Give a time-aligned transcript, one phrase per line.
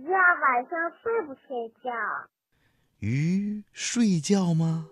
[0.00, 1.90] 鱼晚上睡不睡觉？
[3.00, 4.88] 鱼睡觉吗？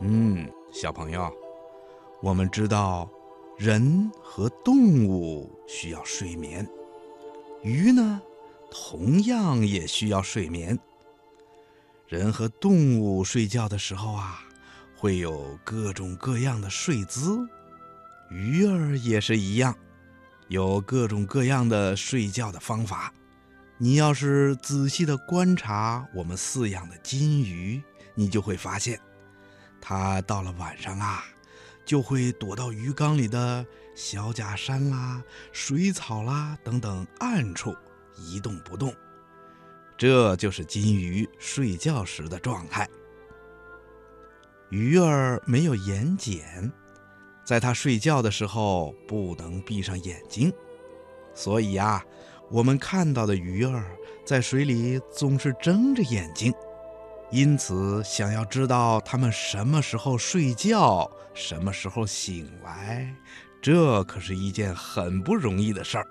[0.00, 1.32] 嗯，小朋友，
[2.20, 3.08] 我们知道。
[3.58, 6.68] 人和动物需要睡眠，
[7.62, 8.20] 鱼呢，
[8.68, 10.76] 同样也需要睡眠。
[12.08, 14.40] 人和动物睡觉的时候啊，
[14.96, 17.46] 会有各种各样的睡姿，
[18.30, 19.76] 鱼儿也是一样，
[20.52, 23.10] 有各种各样的睡觉的方法。
[23.78, 27.82] 你要是仔细的观察我们饲养的金鱼，
[28.14, 29.00] 你就会发现，
[29.80, 31.24] 它到了晚上啊。
[31.84, 35.20] 就会躲到鱼缸里的小假山啦、
[35.52, 37.74] 水草啦等等暗处
[38.16, 38.94] 一动不动，
[39.96, 42.88] 这就是金鱼睡觉时的状态。
[44.68, 46.70] 鱼儿没有眼睑，
[47.44, 50.52] 在它睡觉的时候不能闭上眼睛，
[51.34, 52.04] 所以呀，
[52.50, 53.84] 我们看到的鱼儿
[54.24, 56.52] 在水里总是睁着眼睛。
[57.30, 63.10] 因此，想要知道它们什么时候睡觉、什么时候醒来，
[63.62, 66.06] 这可是一件很不容易的事儿。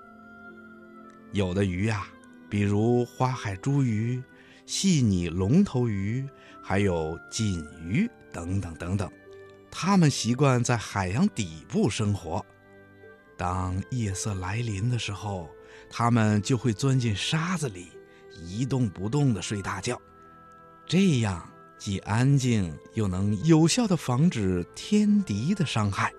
[1.30, 2.06] 有的鱼呀，
[2.50, 4.20] 比如花海茱鱼、
[4.66, 6.26] 细拟龙头鱼，
[6.60, 9.08] 还有锦鱼等等等等，
[9.74, 12.44] 它们习惯在海洋底部生活。
[13.38, 15.48] 当夜色来临的时候，
[15.90, 17.88] 它们就会钻进沙子里，
[18.44, 20.00] 一动不动地睡大觉。
[20.86, 21.48] 这样
[21.78, 26.12] 既安静又能有效的防止天敌的伤害。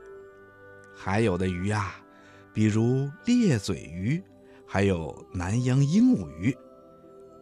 [0.96, 1.96] 还有的鱼啊，
[2.54, 4.22] 比如裂嘴鱼，
[4.66, 6.58] 还有南洋鹦鹉鱼，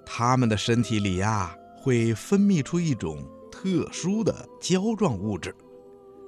[0.05, 5.55] 它们的身体里呀会分泌出一种特殊的胶状物质，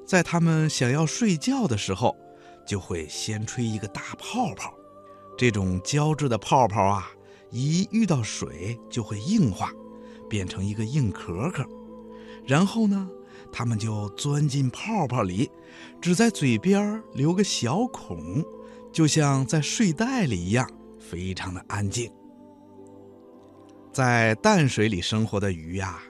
[0.05, 2.15] 在它们想要睡觉的时候，
[2.67, 4.73] 就会先吹一个大泡泡。
[5.37, 7.09] 这种胶质的泡泡啊，
[7.49, 9.71] 一遇到水就会硬化。
[10.29, 11.63] 变成一个硬壳壳，
[12.47, 13.07] 然后呢，
[13.51, 15.51] 它们就钻进泡泡里，
[16.01, 18.43] 只在嘴边留个小孔，
[18.91, 22.11] 就像在睡袋里一样，非常的安静。
[23.91, 26.01] 在淡水里生活的鱼呀，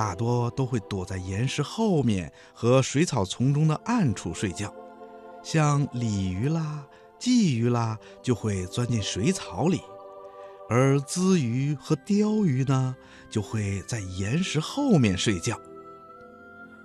[0.00, 4.74] 大多都会躲在岩石后面和水草丛中的暗处睡觉，
[5.42, 6.86] 像鲤鱼啦、
[7.20, 9.78] 鲫鱼啦，就会钻进水草里。
[10.70, 12.96] 而鲻鱼和鲷鱼呢，
[13.28, 15.60] 就会在岩石后面睡觉。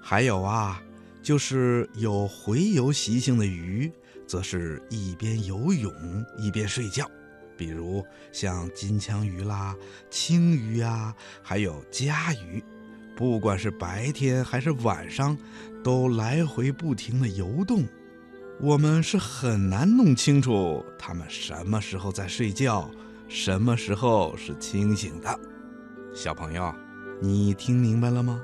[0.02, 0.84] 还有啊，
[1.24, 3.90] 就是有洄游习性的鱼，
[4.28, 5.94] 则是一边游泳
[6.38, 7.09] 一边睡觉。
[7.56, 9.74] 比如像金枪鱼啦、
[10.09, 12.62] 青鱼呀，还有家鱼，
[13.16, 15.38] 不管是白天还是晚上，
[15.84, 17.86] 都来回不停的游动。
[18.59, 22.90] 我们是很难弄清楚它们什么时候在睡觉。
[23.28, 25.40] 什么时候是清醒的，
[26.14, 26.72] 小朋友，
[27.20, 28.40] 你听明白了吗？